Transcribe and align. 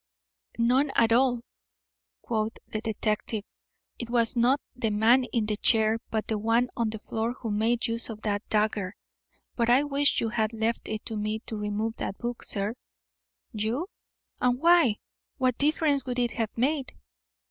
"None 0.57 0.89
at 0.95 1.11
all," 1.13 1.41
quoth 2.23 2.53
the 2.65 2.81
detective. 2.81 3.43
"It 3.99 4.09
was 4.09 4.35
not 4.35 4.59
the 4.75 4.89
man 4.89 5.25
in 5.25 5.45
the 5.45 5.57
chair, 5.57 5.99
but 6.09 6.25
the 6.25 6.39
one 6.39 6.69
on 6.75 6.89
the 6.89 6.97
floor, 6.97 7.33
who 7.33 7.51
made 7.51 7.85
use 7.85 8.09
of 8.09 8.23
that 8.23 8.43
dagger. 8.49 8.95
But 9.55 9.69
I 9.69 9.83
wish 9.83 10.19
you 10.19 10.29
had 10.29 10.53
left 10.53 10.89
it 10.89 11.05
to 11.05 11.15
me 11.15 11.41
to 11.41 11.55
remove 11.55 11.97
that 11.97 12.17
book, 12.17 12.43
sir." 12.43 12.73
"You? 13.53 13.89
and 14.41 14.57
why? 14.59 14.95
What 15.37 15.59
difference 15.59 16.07
would 16.07 16.17
it 16.17 16.31
have 16.31 16.57
made?" 16.57 16.93